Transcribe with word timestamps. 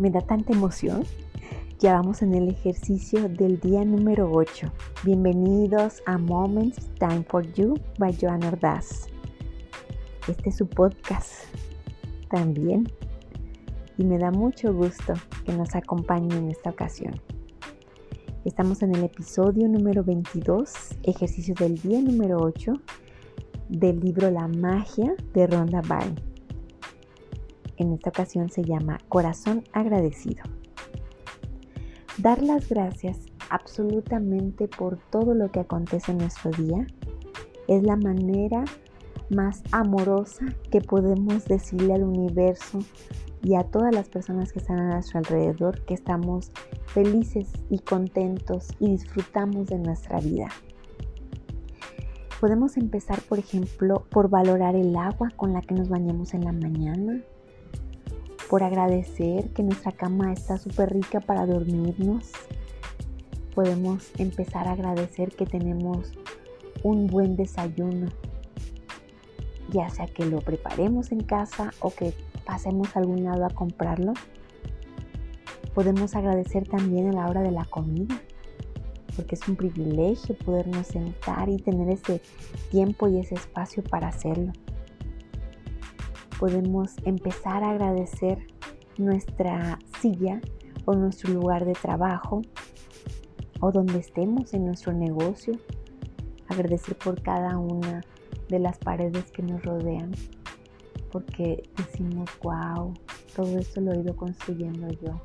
me 0.00 0.10
da 0.10 0.22
tanta 0.22 0.54
emoción. 0.54 1.04
Ya 1.78 1.92
vamos 1.92 2.22
en 2.22 2.34
el 2.34 2.48
ejercicio 2.48 3.28
del 3.28 3.60
día 3.60 3.84
número 3.84 4.30
8. 4.32 4.72
Bienvenidos 5.04 6.02
a 6.06 6.16
Moments 6.16 6.90
Time 6.98 7.22
for 7.28 7.46
You 7.52 7.74
by 7.98 8.16
Joan 8.18 8.42
Ordaz. 8.44 9.08
Este 10.26 10.48
es 10.48 10.56
su 10.56 10.66
podcast 10.66 11.44
también 12.30 12.90
y 13.98 14.04
me 14.04 14.16
da 14.16 14.30
mucho 14.30 14.72
gusto 14.72 15.12
que 15.44 15.52
nos 15.52 15.74
acompañe 15.74 16.34
en 16.34 16.50
esta 16.50 16.70
ocasión. 16.70 17.20
Estamos 18.46 18.82
en 18.82 18.94
el 18.94 19.04
episodio 19.04 19.68
número 19.68 20.02
22, 20.02 20.96
ejercicio 21.02 21.54
del 21.58 21.76
día 21.76 22.00
número 22.00 22.38
8 22.38 22.72
del 23.68 24.00
libro 24.00 24.30
La 24.30 24.48
magia 24.48 25.14
de 25.34 25.46
Rhonda 25.46 25.82
Byrne 25.82 26.29
en 27.82 27.92
esta 27.92 28.10
ocasión 28.10 28.50
se 28.50 28.62
llama 28.62 28.98
Corazón 29.08 29.64
agradecido. 29.72 30.42
Dar 32.18 32.42
las 32.42 32.68
gracias 32.68 33.18
absolutamente 33.48 34.68
por 34.68 34.98
todo 35.10 35.34
lo 35.34 35.50
que 35.50 35.60
acontece 35.60 36.12
en 36.12 36.18
nuestro 36.18 36.50
día 36.50 36.86
es 37.68 37.82
la 37.82 37.96
manera 37.96 38.64
más 39.30 39.62
amorosa 39.70 40.44
que 40.70 40.80
podemos 40.80 41.44
decirle 41.46 41.94
al 41.94 42.02
universo 42.02 42.80
y 43.42 43.54
a 43.54 43.64
todas 43.64 43.94
las 43.94 44.08
personas 44.08 44.52
que 44.52 44.58
están 44.58 44.78
a 44.78 44.94
nuestro 44.94 45.18
alrededor 45.18 45.82
que 45.84 45.94
estamos 45.94 46.52
felices 46.86 47.48
y 47.70 47.78
contentos 47.78 48.68
y 48.80 48.90
disfrutamos 48.90 49.68
de 49.68 49.78
nuestra 49.78 50.20
vida. 50.20 50.48
Podemos 52.40 52.76
empezar, 52.76 53.20
por 53.22 53.38
ejemplo, 53.38 54.04
por 54.10 54.28
valorar 54.28 54.74
el 54.74 54.96
agua 54.96 55.30
con 55.36 55.52
la 55.52 55.60
que 55.60 55.74
nos 55.74 55.88
bañamos 55.88 56.34
en 56.34 56.44
la 56.44 56.52
mañana, 56.52 57.22
por 58.50 58.64
agradecer 58.64 59.50
que 59.50 59.62
nuestra 59.62 59.92
cama 59.92 60.32
está 60.32 60.58
súper 60.58 60.92
rica 60.92 61.20
para 61.20 61.46
dormirnos. 61.46 62.32
Podemos 63.54 64.10
empezar 64.18 64.66
a 64.66 64.72
agradecer 64.72 65.30
que 65.30 65.46
tenemos 65.46 66.12
un 66.82 67.06
buen 67.06 67.36
desayuno, 67.36 68.08
ya 69.70 69.88
sea 69.88 70.06
que 70.08 70.26
lo 70.26 70.40
preparemos 70.40 71.12
en 71.12 71.22
casa 71.22 71.70
o 71.78 71.90
que 71.90 72.12
pasemos 72.44 72.96
a 72.96 72.98
algún 72.98 73.22
lado 73.22 73.46
a 73.46 73.50
comprarlo. 73.50 74.14
Podemos 75.72 76.16
agradecer 76.16 76.66
también 76.66 77.08
a 77.10 77.12
la 77.12 77.28
hora 77.28 77.42
de 77.42 77.52
la 77.52 77.66
comida, 77.66 78.20
porque 79.14 79.36
es 79.36 79.46
un 79.46 79.54
privilegio 79.54 80.36
podernos 80.38 80.88
sentar 80.88 81.48
y 81.48 81.58
tener 81.58 81.88
ese 81.88 82.20
tiempo 82.72 83.06
y 83.06 83.20
ese 83.20 83.36
espacio 83.36 83.84
para 83.84 84.08
hacerlo 84.08 84.52
podemos 86.40 86.96
empezar 87.04 87.62
a 87.62 87.70
agradecer 87.72 88.46
nuestra 88.96 89.78
silla 90.00 90.40
o 90.86 90.94
nuestro 90.94 91.34
lugar 91.34 91.66
de 91.66 91.74
trabajo 91.74 92.40
o 93.60 93.70
donde 93.70 93.98
estemos 93.98 94.54
en 94.54 94.64
nuestro 94.64 94.94
negocio. 94.94 95.58
Agradecer 96.48 96.96
por 96.96 97.20
cada 97.20 97.58
una 97.58 98.00
de 98.48 98.58
las 98.58 98.78
paredes 98.78 99.30
que 99.32 99.42
nos 99.42 99.62
rodean 99.62 100.12
porque 101.12 101.68
decimos, 101.76 102.30
wow, 102.42 102.94
todo 103.36 103.58
esto 103.58 103.82
lo 103.82 103.92
he 103.92 104.00
ido 104.00 104.16
construyendo 104.16 104.88
yo. 104.88 105.20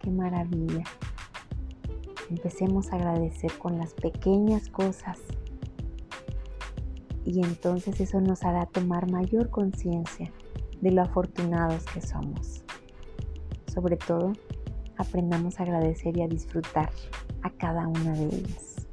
Qué 0.00 0.10
maravilla. 0.10 0.84
Empecemos 2.30 2.92
a 2.92 2.96
agradecer 2.96 3.50
con 3.58 3.76
las 3.76 3.92
pequeñas 3.92 4.68
cosas 4.68 5.18
y 7.24 7.44
entonces 7.44 8.00
eso 8.00 8.20
nos 8.20 8.42
hará 8.44 8.66
tomar 8.66 9.10
mayor 9.10 9.50
conciencia 9.50 10.32
de 10.80 10.90
lo 10.90 11.02
afortunados 11.02 11.84
que 11.86 12.00
somos. 12.00 12.62
Sobre 13.72 13.96
todo, 13.96 14.32
aprendamos 14.96 15.58
a 15.58 15.62
agradecer 15.62 16.16
y 16.16 16.22
a 16.22 16.28
disfrutar 16.28 16.90
a 17.42 17.50
cada 17.50 17.86
una 17.86 18.12
de 18.12 18.26
ellas. 18.26 18.86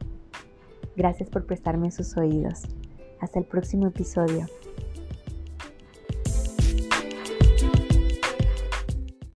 Gracias 0.95 1.29
por 1.29 1.45
prestarme 1.45 1.91
sus 1.91 2.15
oídos. 2.17 2.63
Hasta 3.19 3.39
el 3.39 3.45
próximo 3.45 3.87
episodio. 3.87 4.45